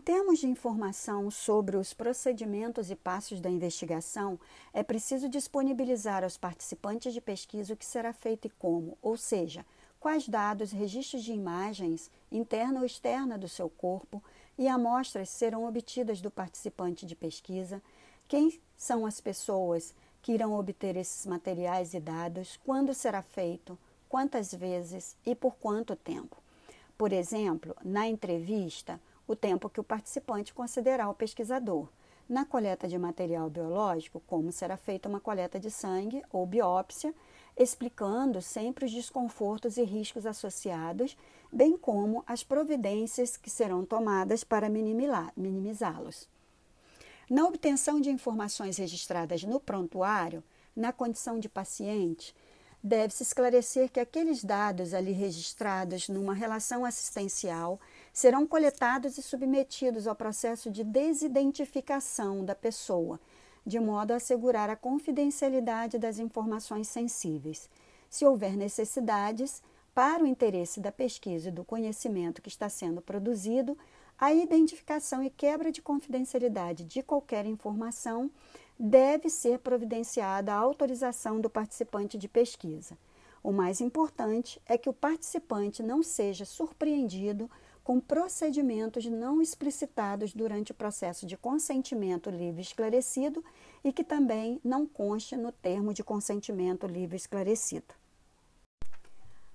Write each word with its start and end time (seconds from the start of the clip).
termos 0.00 0.40
de 0.40 0.48
informação 0.48 1.30
sobre 1.30 1.76
os 1.76 1.94
procedimentos 1.94 2.90
e 2.90 2.96
passos 2.96 3.40
da 3.40 3.48
investigação, 3.48 4.40
é 4.72 4.82
preciso 4.82 5.28
disponibilizar 5.28 6.24
aos 6.24 6.36
participantes 6.36 7.12
de 7.12 7.20
pesquisa 7.20 7.74
o 7.74 7.76
que 7.76 7.84
será 7.84 8.12
feito 8.12 8.46
e 8.46 8.50
como, 8.50 8.98
ou 9.00 9.16
seja, 9.16 9.64
quais 10.00 10.26
dados, 10.26 10.72
registros 10.72 11.22
de 11.22 11.32
imagens, 11.32 12.10
interna 12.32 12.80
ou 12.80 12.86
externa 12.86 13.36
do 13.36 13.48
seu 13.48 13.68
corpo 13.68 14.22
e 14.58 14.66
amostras 14.66 15.28
serão 15.28 15.64
obtidas 15.66 16.20
do 16.20 16.30
participante 16.30 17.06
de 17.06 17.14
pesquisa, 17.14 17.82
quem 18.26 18.60
são 18.76 19.04
as 19.04 19.20
pessoas 19.20 19.94
que 20.22 20.32
irão 20.32 20.54
obter 20.54 20.96
esses 20.96 21.26
materiais 21.26 21.94
e 21.94 22.00
dados, 22.00 22.58
quando 22.64 22.94
será 22.94 23.22
feito, 23.22 23.78
quantas 24.08 24.52
vezes 24.52 25.16
e 25.24 25.34
por 25.34 25.54
quanto 25.56 25.94
tempo. 25.94 26.36
Por 26.96 27.12
exemplo, 27.12 27.74
na 27.82 28.06
entrevista, 28.06 29.00
o 29.30 29.36
tempo 29.36 29.70
que 29.70 29.78
o 29.78 29.84
participante 29.84 30.52
considerar 30.52 31.08
o 31.08 31.14
pesquisador. 31.14 31.86
Na 32.28 32.44
coleta 32.44 32.88
de 32.88 32.98
material 32.98 33.48
biológico, 33.48 34.20
como 34.26 34.50
será 34.50 34.76
feita 34.76 35.08
uma 35.08 35.20
coleta 35.20 35.60
de 35.60 35.70
sangue 35.70 36.20
ou 36.32 36.44
biópsia, 36.44 37.14
explicando 37.56 38.42
sempre 38.42 38.86
os 38.86 38.90
desconfortos 38.90 39.76
e 39.76 39.84
riscos 39.84 40.26
associados, 40.26 41.16
bem 41.52 41.76
como 41.76 42.24
as 42.26 42.42
providências 42.42 43.36
que 43.36 43.48
serão 43.48 43.84
tomadas 43.84 44.42
para 44.42 44.68
minimizá-los. 44.68 46.28
Na 47.30 47.46
obtenção 47.46 48.00
de 48.00 48.10
informações 48.10 48.78
registradas 48.78 49.44
no 49.44 49.60
prontuário, 49.60 50.42
na 50.74 50.92
condição 50.92 51.38
de 51.38 51.48
paciente, 51.48 52.34
deve-se 52.82 53.22
esclarecer 53.22 53.90
que 53.90 54.00
aqueles 54.00 54.42
dados 54.42 54.94
ali 54.94 55.12
registrados 55.12 56.08
numa 56.08 56.34
relação 56.34 56.84
assistencial 56.84 57.78
serão 58.12 58.46
coletados 58.46 59.18
e 59.18 59.22
submetidos 59.22 60.06
ao 60.06 60.14
processo 60.14 60.70
de 60.70 60.82
desidentificação 60.84 62.44
da 62.44 62.54
pessoa, 62.54 63.20
de 63.64 63.78
modo 63.78 64.12
a 64.12 64.16
assegurar 64.16 64.68
a 64.70 64.76
confidencialidade 64.76 65.98
das 65.98 66.18
informações 66.18 66.88
sensíveis. 66.88 67.68
Se 68.08 68.24
houver 68.24 68.56
necessidades, 68.56 69.62
para 69.94 70.22
o 70.22 70.26
interesse 70.26 70.80
da 70.80 70.92
pesquisa 70.92 71.48
e 71.48 71.52
do 71.52 71.64
conhecimento 71.64 72.40
que 72.40 72.48
está 72.48 72.68
sendo 72.68 73.00
produzido, 73.00 73.76
a 74.18 74.32
identificação 74.32 75.22
e 75.22 75.30
quebra 75.30 75.72
de 75.72 75.80
confidencialidade 75.80 76.84
de 76.84 77.02
qualquer 77.02 77.46
informação 77.46 78.30
deve 78.78 79.28
ser 79.28 79.58
providenciada 79.58 80.52
a 80.52 80.56
autorização 80.56 81.40
do 81.40 81.50
participante 81.50 82.16
de 82.16 82.28
pesquisa. 82.28 82.96
O 83.42 83.52
mais 83.52 83.80
importante 83.80 84.60
é 84.66 84.76
que 84.76 84.88
o 84.88 84.92
participante 84.92 85.82
não 85.82 86.02
seja 86.02 86.44
surpreendido 86.44 87.50
com 87.90 87.98
procedimentos 87.98 89.04
não 89.06 89.42
explicitados 89.42 90.32
durante 90.32 90.70
o 90.70 90.74
processo 90.76 91.26
de 91.26 91.36
consentimento 91.36 92.30
livre 92.30 92.62
esclarecido 92.62 93.44
e 93.82 93.92
que 93.92 94.04
também 94.04 94.60
não 94.62 94.86
conste 94.86 95.36
no 95.36 95.50
termo 95.50 95.92
de 95.92 96.04
consentimento 96.04 96.86
livre 96.86 97.16
esclarecido. 97.16 97.92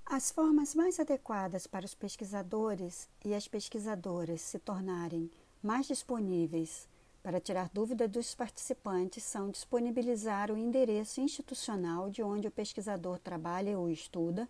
As 0.05 0.31
formas 0.31 0.75
mais 0.75 0.99
adequadas 0.99 1.65
para 1.65 1.85
os 1.85 1.95
pesquisadores 1.95 3.07
e 3.23 3.33
as 3.33 3.47
pesquisadoras 3.47 4.41
se 4.41 4.59
tornarem 4.59 5.31
mais 5.63 5.85
disponíveis 5.85 6.89
para 7.23 7.39
tirar 7.39 7.69
dúvida 7.73 8.05
dos 8.05 8.35
participantes 8.35 9.23
são 9.23 9.49
disponibilizar 9.49 10.51
o 10.51 10.57
endereço 10.57 11.21
institucional 11.21 12.09
de 12.09 12.21
onde 12.21 12.49
o 12.49 12.51
pesquisador 12.51 13.17
trabalha 13.17 13.79
ou 13.79 13.89
estuda, 13.89 14.45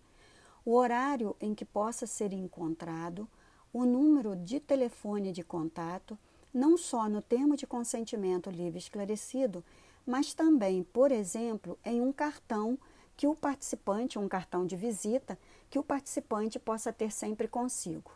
o 0.64 0.74
horário 0.74 1.36
em 1.40 1.54
que 1.54 1.64
possa 1.64 2.04
ser 2.04 2.32
encontrado, 2.32 3.28
o 3.72 3.84
número 3.84 4.34
de 4.36 4.60
telefone 4.60 5.32
de 5.32 5.42
contato, 5.42 6.18
não 6.52 6.76
só 6.76 7.08
no 7.08 7.20
termo 7.20 7.56
de 7.56 7.66
consentimento 7.66 8.50
livre 8.50 8.78
esclarecido, 8.78 9.64
mas 10.06 10.32
também, 10.32 10.82
por 10.82 11.10
exemplo, 11.10 11.78
em 11.84 12.00
um 12.00 12.12
cartão 12.12 12.78
que 13.16 13.26
o 13.26 13.34
participante, 13.34 14.18
um 14.18 14.28
cartão 14.28 14.66
de 14.66 14.76
visita, 14.76 15.38
que 15.68 15.78
o 15.78 15.82
participante 15.82 16.58
possa 16.58 16.92
ter 16.92 17.10
sempre 17.10 17.48
consigo. 17.48 18.12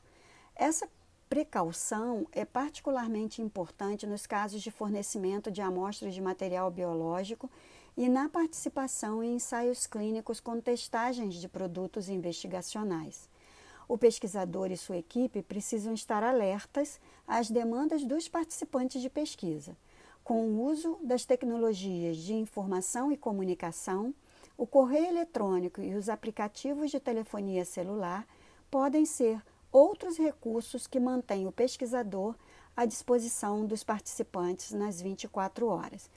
Essa 0.55 0.89
precaução 1.29 2.27
é 2.33 2.45
particularmente 2.45 3.41
importante 3.41 4.07
nos 4.07 4.27
casos 4.27 4.61
de 4.63 4.71
fornecimento 4.71 5.51
de 5.51 5.63
amostras 5.63 6.13
de 6.13 6.21
material 6.21 6.71
biológico 6.71 7.51
e 7.97 8.09
na 8.09 8.29
participação 8.29 9.23
em 9.23 9.35
ensaios 9.37 9.87
clínicos 9.87 10.41
com 10.41 10.61
testagens 10.61 11.35
de 11.35 11.49
produtos 11.49 12.09
investigacionais. 12.09 13.29
O 13.91 13.99
pesquisador 13.99 14.71
e 14.71 14.77
sua 14.77 14.99
equipe 14.99 15.43
precisam 15.43 15.93
estar 15.93 16.23
alertas 16.23 17.01
às 17.27 17.51
demandas 17.51 18.05
dos 18.05 18.29
participantes 18.29 19.03
de 19.03 19.11
pesquisa. 19.11 19.77
Com 20.23 20.47
o 20.47 20.63
uso 20.63 20.97
das 21.03 21.25
tecnologias 21.25 22.17
de 22.19 22.33
informação 22.33 23.11
e 23.11 23.17
comunicação, 23.17 24.15
o 24.57 24.65
correio 24.65 25.07
eletrônico 25.07 25.81
e 25.81 25.97
os 25.97 26.09
aplicativos 26.09 26.93
de 26.93 27.01
telefonia 27.01 27.65
celular 27.65 28.29
podem 28.71 29.05
ser 29.05 29.43
outros 29.73 30.17
recursos 30.17 30.87
que 30.87 31.01
mantêm 31.01 31.49
o 31.49 31.53
pesquisador 31.53 32.37
à 32.77 32.87
disposição 32.87 33.67
dos 33.67 33.83
participantes 33.83 34.71
nas 34.71 35.01
24 35.01 35.67
horas. 35.67 36.09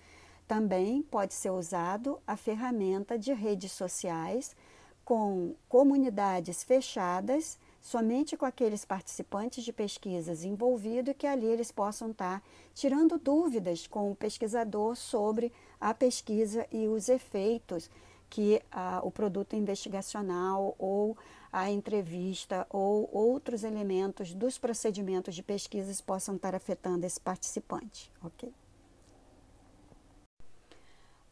Também 0.48 1.02
pode 1.02 1.34
ser 1.34 1.50
usado 1.50 2.20
a 2.28 2.38
ferramenta 2.38 3.18
de 3.18 3.34
redes 3.34 3.72
sociais 3.72 4.56
com 5.04 5.56
comunidades 5.68 6.64
fechadas 6.64 7.58
somente 7.84 8.38
com 8.38 8.46
aqueles 8.46 8.86
participantes 8.86 9.62
de 9.62 9.74
pesquisas 9.74 10.46
envolvidos 10.46 11.12
e 11.12 11.14
que 11.14 11.28
ali 11.28 11.46
eles 11.46 11.70
possam 11.70 12.12
estar 12.12 12.42
tirando 12.74 13.20
dúvidas 13.20 13.86
com 13.86 14.10
o 14.10 14.16
pesquisador 14.16 14.96
sobre 14.96 15.52
a 15.82 15.94
pesquisa 15.94 16.66
e 16.72 16.88
os 16.88 17.10
efeitos 17.10 17.90
que 18.30 18.62
ah, 18.72 19.02
o 19.04 19.12
produto 19.12 19.54
investigacional 19.58 20.74
ou 20.80 21.18
a 21.52 21.70
entrevista 21.70 22.66
ou 22.70 23.10
outros 23.12 23.66
elementos 23.66 24.34
dos 24.34 24.58
procedimentos 24.58 25.36
de 25.36 25.44
pesquisas 25.44 26.00
possam 26.00 26.38
estar 26.38 26.56
afetando 26.56 27.06
esse 27.06 27.20
participante, 27.20 28.10
ok? 28.24 28.52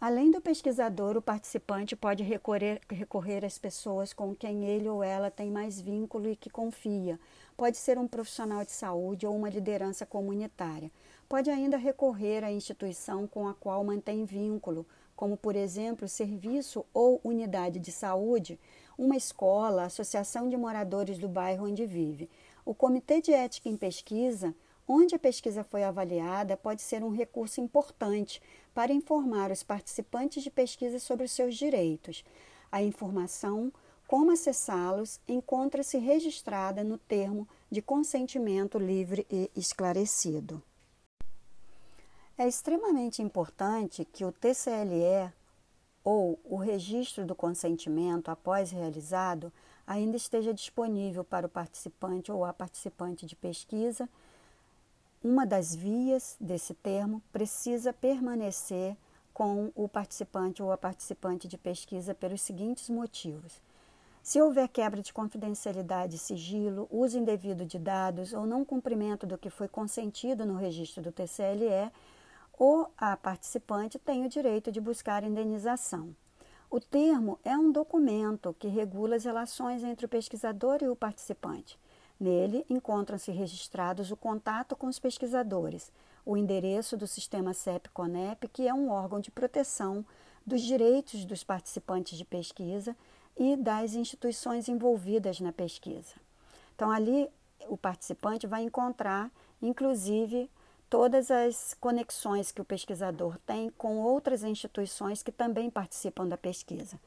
Além 0.01 0.31
do 0.31 0.41
pesquisador, 0.41 1.15
o 1.15 1.21
participante 1.21 1.95
pode 1.95 2.23
recorrer, 2.23 2.81
recorrer 2.89 3.45
às 3.45 3.59
pessoas 3.59 4.11
com 4.11 4.33
quem 4.33 4.65
ele 4.65 4.89
ou 4.89 5.03
ela 5.03 5.29
tem 5.29 5.51
mais 5.51 5.79
vínculo 5.79 6.27
e 6.27 6.35
que 6.35 6.49
confia. 6.49 7.19
Pode 7.55 7.77
ser 7.77 7.99
um 7.99 8.07
profissional 8.07 8.65
de 8.65 8.71
saúde 8.71 9.27
ou 9.27 9.35
uma 9.35 9.47
liderança 9.47 10.03
comunitária. 10.03 10.91
Pode 11.29 11.51
ainda 11.51 11.77
recorrer 11.77 12.43
à 12.43 12.51
instituição 12.51 13.27
com 13.27 13.47
a 13.47 13.53
qual 13.53 13.83
mantém 13.83 14.25
vínculo, 14.25 14.87
como, 15.15 15.37
por 15.37 15.55
exemplo, 15.55 16.07
serviço 16.07 16.83
ou 16.91 17.21
unidade 17.23 17.77
de 17.77 17.91
saúde, 17.91 18.59
uma 18.97 19.15
escola, 19.15 19.83
associação 19.83 20.49
de 20.49 20.57
moradores 20.57 21.19
do 21.19 21.29
bairro 21.29 21.67
onde 21.67 21.85
vive. 21.85 22.27
O 22.65 22.73
Comitê 22.73 23.21
de 23.21 23.33
Ética 23.33 23.69
em 23.69 23.77
Pesquisa 23.77 24.55
onde 24.91 25.15
a 25.15 25.19
pesquisa 25.19 25.63
foi 25.63 25.83
avaliada 25.83 26.57
pode 26.57 26.81
ser 26.81 27.01
um 27.01 27.09
recurso 27.09 27.61
importante 27.61 28.41
para 28.73 28.91
informar 28.91 29.49
os 29.49 29.63
participantes 29.63 30.43
de 30.43 30.51
pesquisa 30.51 30.99
sobre 30.99 31.25
os 31.25 31.31
seus 31.31 31.55
direitos. 31.55 32.25
A 32.69 32.83
informação, 32.83 33.71
como 34.05 34.31
acessá-los, 34.31 35.21
encontra-se 35.29 35.97
registrada 35.97 36.83
no 36.83 36.97
termo 36.97 37.47
de 37.69 37.81
consentimento 37.81 38.77
livre 38.77 39.25
e 39.31 39.49
esclarecido. 39.55 40.61
É 42.37 42.45
extremamente 42.45 43.21
importante 43.21 44.03
que 44.03 44.25
o 44.25 44.31
TCLE 44.31 45.31
ou 46.03 46.37
o 46.43 46.57
registro 46.57 47.25
do 47.25 47.35
consentimento 47.35 48.29
após 48.29 48.71
realizado 48.71 49.53
ainda 49.87 50.17
esteja 50.17 50.53
disponível 50.53 51.23
para 51.23 51.45
o 51.45 51.49
participante 51.49 52.29
ou 52.29 52.43
a 52.43 52.51
participante 52.51 53.25
de 53.25 53.37
pesquisa 53.37 54.09
uma 55.23 55.45
das 55.45 55.75
vias 55.75 56.35
desse 56.39 56.73
termo 56.73 57.21
precisa 57.31 57.93
permanecer 57.93 58.97
com 59.33 59.71
o 59.75 59.87
participante 59.87 60.63
ou 60.63 60.71
a 60.71 60.77
participante 60.77 61.47
de 61.47 61.57
pesquisa 61.57 62.13
pelos 62.13 62.41
seguintes 62.41 62.89
motivos. 62.89 63.61
Se 64.23 64.41
houver 64.41 64.67
quebra 64.67 65.01
de 65.01 65.13
confidencialidade 65.13 66.17
sigilo, 66.17 66.87
uso 66.91 67.17
indevido 67.17 67.65
de 67.65 67.79
dados 67.79 68.33
ou 68.33 68.45
não 68.45 68.63
cumprimento 68.63 69.25
do 69.25 69.37
que 69.37 69.49
foi 69.49 69.67
consentido 69.67 70.45
no 70.45 70.55
registro 70.55 71.01
do 71.01 71.11
TCLE, 71.11 71.91
o 72.59 72.85
a 72.97 73.17
participante 73.17 73.97
tem 73.97 74.25
o 74.25 74.29
direito 74.29 74.71
de 74.71 74.79
buscar 74.79 75.23
indenização. 75.23 76.15
O 76.69 76.79
termo 76.79 77.39
é 77.43 77.57
um 77.57 77.71
documento 77.71 78.55
que 78.57 78.67
regula 78.67 79.15
as 79.15 79.25
relações 79.25 79.83
entre 79.83 80.05
o 80.05 80.09
pesquisador 80.09 80.79
e 80.81 80.87
o 80.87 80.95
participante. 80.95 81.79
Nele 82.21 82.63
encontram-se 82.69 83.31
registrados 83.31 84.11
o 84.11 84.15
contato 84.15 84.75
com 84.75 84.85
os 84.85 84.99
pesquisadores, 84.99 85.91
o 86.23 86.37
endereço 86.37 86.95
do 86.95 87.07
sistema 87.07 87.51
CEP-CONEP, 87.51 88.47
que 88.49 88.67
é 88.67 88.73
um 88.73 88.91
órgão 88.91 89.19
de 89.19 89.31
proteção 89.31 90.05
dos 90.45 90.61
direitos 90.61 91.25
dos 91.25 91.43
participantes 91.43 92.15
de 92.15 92.23
pesquisa 92.23 92.95
e 93.35 93.57
das 93.57 93.95
instituições 93.95 94.69
envolvidas 94.69 95.39
na 95.39 95.51
pesquisa. 95.51 96.13
Então, 96.75 96.91
ali 96.91 97.27
o 97.67 97.75
participante 97.75 98.45
vai 98.45 98.61
encontrar, 98.61 99.31
inclusive, 99.59 100.47
todas 100.91 101.31
as 101.31 101.73
conexões 101.81 102.51
que 102.51 102.61
o 102.61 102.65
pesquisador 102.65 103.35
tem 103.47 103.71
com 103.71 103.97
outras 103.97 104.43
instituições 104.43 105.23
que 105.23 105.31
também 105.31 105.71
participam 105.71 106.27
da 106.27 106.37
pesquisa. 106.37 106.99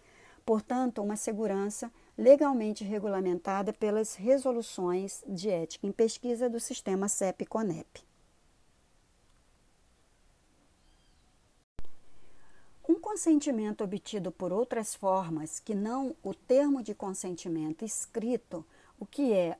Portanto, 0.44 1.02
uma 1.02 1.17
segurança 1.17 1.91
legalmente 2.17 2.85
regulamentada 2.85 3.73
pelas 3.73 4.14
resoluções 4.14 5.25
de 5.26 5.49
ética 5.49 5.87
em 5.87 5.93
pesquisa 5.93 6.49
do 6.49 6.61
sistema 6.61 7.08
CEP-CONEP. 7.08 8.05
Um 12.87 13.00
consentimento 13.00 13.82
obtido 13.82 14.31
por 14.31 14.52
outras 14.52 14.94
formas 14.94 15.58
que 15.58 15.75
não 15.75 16.14
o 16.23 16.35
termo 16.35 16.82
de 16.82 16.94
consentimento 16.94 17.82
escrito, 17.82 18.64
o 19.00 19.06
que 19.06 19.32
é 19.32 19.56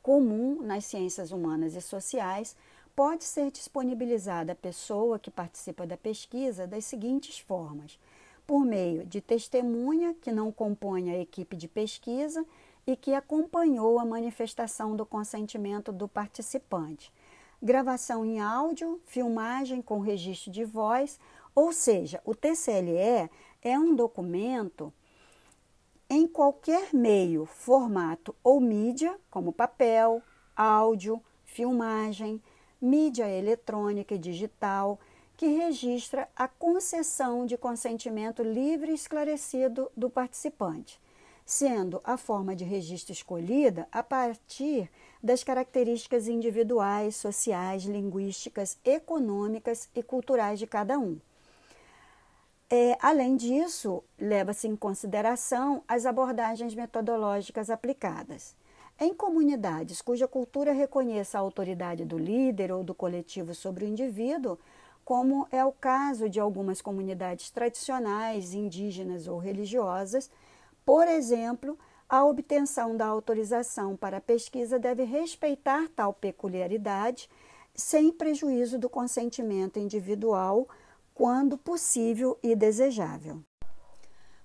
comum 0.00 0.62
nas 0.62 0.84
ciências 0.84 1.32
humanas 1.32 1.74
e 1.74 1.80
sociais, 1.80 2.56
pode 2.94 3.24
ser 3.24 3.50
disponibilizada 3.50 4.52
à 4.52 4.54
pessoa 4.54 5.18
que 5.18 5.30
participa 5.30 5.84
da 5.84 5.96
pesquisa 5.96 6.66
das 6.66 6.84
seguintes 6.84 7.40
formas: 7.40 7.98
por 8.50 8.64
meio 8.64 9.06
de 9.06 9.20
testemunha 9.20 10.12
que 10.12 10.32
não 10.32 10.50
compõe 10.50 11.12
a 11.12 11.16
equipe 11.20 11.54
de 11.54 11.68
pesquisa 11.68 12.44
e 12.84 12.96
que 12.96 13.14
acompanhou 13.14 13.96
a 14.00 14.04
manifestação 14.04 14.96
do 14.96 15.06
consentimento 15.06 15.92
do 15.92 16.08
participante, 16.08 17.12
gravação 17.62 18.24
em 18.24 18.40
áudio, 18.40 19.00
filmagem 19.06 19.80
com 19.80 20.00
registro 20.00 20.50
de 20.50 20.64
voz, 20.64 21.16
ou 21.54 21.72
seja, 21.72 22.20
o 22.24 22.34
TCLE 22.34 23.30
é 23.62 23.78
um 23.78 23.94
documento 23.94 24.92
em 26.08 26.26
qualquer 26.26 26.92
meio, 26.92 27.46
formato 27.46 28.34
ou 28.42 28.60
mídia, 28.60 29.16
como 29.30 29.52
papel, 29.52 30.20
áudio, 30.56 31.22
filmagem, 31.44 32.42
mídia 32.82 33.28
eletrônica 33.28 34.16
e 34.16 34.18
digital, 34.18 34.98
que 35.40 35.46
registra 35.46 36.28
a 36.36 36.46
concessão 36.46 37.46
de 37.46 37.56
consentimento 37.56 38.42
livre 38.42 38.90
e 38.90 38.94
esclarecido 38.94 39.90
do 39.96 40.10
participante, 40.10 41.00
sendo 41.46 41.98
a 42.04 42.18
forma 42.18 42.54
de 42.54 42.62
registro 42.62 43.14
escolhida 43.14 43.88
a 43.90 44.02
partir 44.02 44.90
das 45.22 45.42
características 45.42 46.28
individuais, 46.28 47.16
sociais, 47.16 47.84
linguísticas, 47.84 48.76
econômicas 48.84 49.88
e 49.94 50.02
culturais 50.02 50.58
de 50.58 50.66
cada 50.66 50.98
um. 50.98 51.18
É, 52.68 52.98
além 53.00 53.34
disso, 53.34 54.04
leva-se 54.18 54.68
em 54.68 54.76
consideração 54.76 55.82
as 55.88 56.04
abordagens 56.04 56.74
metodológicas 56.74 57.70
aplicadas. 57.70 58.54
Em 59.00 59.14
comunidades 59.14 60.02
cuja 60.02 60.28
cultura 60.28 60.72
reconheça 60.72 61.38
a 61.38 61.40
autoridade 61.40 62.04
do 62.04 62.18
líder 62.18 62.70
ou 62.70 62.84
do 62.84 62.94
coletivo 62.94 63.54
sobre 63.54 63.86
o 63.86 63.88
indivíduo, 63.88 64.58
como 65.10 65.48
é 65.50 65.64
o 65.64 65.72
caso 65.72 66.28
de 66.28 66.38
algumas 66.38 66.80
comunidades 66.80 67.50
tradicionais, 67.50 68.54
indígenas 68.54 69.26
ou 69.26 69.38
religiosas, 69.38 70.30
por 70.86 71.08
exemplo, 71.08 71.76
a 72.08 72.24
obtenção 72.24 72.96
da 72.96 73.06
autorização 73.06 73.96
para 73.96 74.18
a 74.18 74.20
pesquisa 74.20 74.78
deve 74.78 75.02
respeitar 75.02 75.88
tal 75.96 76.14
peculiaridade, 76.14 77.28
sem 77.74 78.12
prejuízo 78.12 78.78
do 78.78 78.88
consentimento 78.88 79.80
individual, 79.80 80.68
quando 81.12 81.58
possível 81.58 82.38
e 82.40 82.54
desejável. 82.54 83.42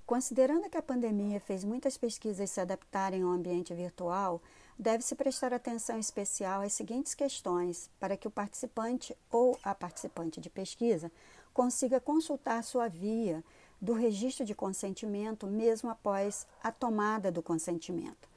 Considerando 0.03 0.67
que 0.67 0.79
a 0.79 0.81
pandemia 0.81 1.39
fez 1.39 1.63
muitas 1.63 1.95
pesquisas 1.95 2.49
se 2.49 2.59
adaptarem 2.59 3.21
ao 3.21 3.29
ambiente 3.29 3.71
virtual, 3.71 4.41
deve-se 4.77 5.15
prestar 5.15 5.53
atenção 5.53 5.97
especial 5.97 6.61
às 6.61 6.73
seguintes 6.73 7.13
questões 7.13 7.89
para 7.99 8.17
que 8.17 8.27
o 8.27 8.31
participante 8.31 9.15
ou 9.31 9.57
a 9.63 9.73
participante 9.73 10.39
de 10.41 10.49
pesquisa 10.49 11.11
consiga 11.53 11.99
consultar 11.99 12.63
sua 12.63 12.87
via 12.87 13.43
do 13.81 13.93
registro 13.93 14.45
de 14.45 14.53
consentimento 14.53 15.47
mesmo 15.47 15.89
após 15.89 16.45
a 16.61 16.71
tomada 16.71 17.31
do 17.31 17.41
consentimento. 17.41 18.27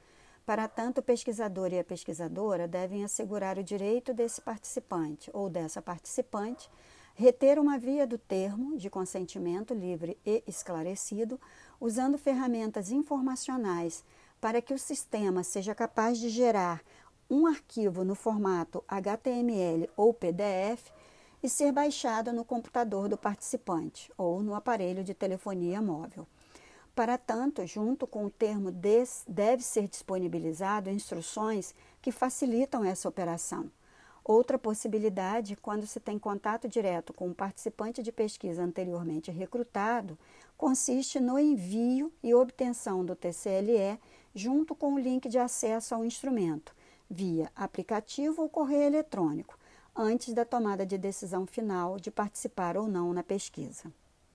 Para 0.45 0.67
tanto, 0.67 0.99
o 0.99 1.03
pesquisador 1.03 1.71
e 1.73 1.79
a 1.79 1.83
pesquisadora 1.83 2.67
devem 2.67 3.03
assegurar 3.03 3.57
o 3.57 3.63
direito 3.63 4.13
desse 4.13 4.41
participante 4.41 5.29
ou 5.33 5.49
dessa 5.49 5.81
participante 5.81 6.69
reter 7.13 7.59
uma 7.59 7.77
via 7.77 8.07
do 8.07 8.17
termo 8.17 8.77
de 8.77 8.89
consentimento 8.89 9.73
livre 9.73 10.17
e 10.25 10.41
esclarecido, 10.47 11.39
usando 11.79 12.17
ferramentas 12.17 12.91
informacionais 12.91 14.05
para 14.39 14.61
que 14.61 14.73
o 14.73 14.79
sistema 14.79 15.43
seja 15.43 15.75
capaz 15.75 16.17
de 16.17 16.29
gerar 16.29 16.81
um 17.29 17.45
arquivo 17.45 18.03
no 18.03 18.15
formato 18.15 18.83
HTML 18.87 19.89
ou 19.95 20.13
PDF 20.13 20.91
e 21.41 21.49
ser 21.49 21.71
baixado 21.71 22.33
no 22.33 22.43
computador 22.43 23.07
do 23.07 23.17
participante 23.17 24.11
ou 24.17 24.41
no 24.41 24.55
aparelho 24.55 25.03
de 25.03 25.13
telefonia 25.13 25.81
móvel. 25.81 26.27
Para 26.95 27.17
tanto, 27.17 27.65
junto 27.65 28.05
com 28.05 28.25
o 28.25 28.29
termo 28.29 28.71
deve 28.71 29.63
ser 29.63 29.87
disponibilizado 29.87 30.89
instruções 30.89 31.73
que 32.01 32.11
facilitam 32.11 32.83
essa 32.83 33.07
operação. 33.07 33.71
Outra 34.23 34.59
possibilidade, 34.59 35.55
quando 35.55 35.87
se 35.87 35.99
tem 35.99 36.19
contato 36.19 36.67
direto 36.67 37.13
com 37.13 37.27
um 37.27 37.33
participante 37.33 38.03
de 38.03 38.11
pesquisa 38.11 38.61
anteriormente 38.61 39.31
recrutado, 39.31 40.17
consiste 40.57 41.19
no 41.19 41.39
envio 41.39 42.11
e 42.21 42.33
obtenção 42.33 43.05
do 43.05 43.15
TCLE 43.15 43.97
junto 44.33 44.75
com 44.75 44.93
o 44.93 44.99
link 44.99 45.27
de 45.27 45.37
acesso 45.37 45.95
ao 45.95 46.05
instrumento, 46.05 46.75
via 47.09 47.51
aplicativo 47.55 48.41
ou 48.41 48.49
correio 48.49 48.83
eletrônico, 48.83 49.57
antes 49.95 50.33
da 50.33 50.45
tomada 50.45 50.85
de 50.85 50.97
decisão 50.97 51.45
final 51.45 51.97
de 51.99 52.11
participar 52.11 52.77
ou 52.77 52.87
não 52.87 53.13
na 53.13 53.23
pesquisa. 53.23 53.91